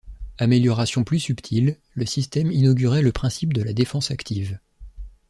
[0.39, 4.57] Amélioration plus subtile, le système inaugurait le principe de la défense active.